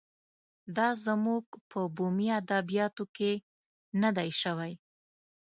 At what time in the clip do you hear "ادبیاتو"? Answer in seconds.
2.41-3.03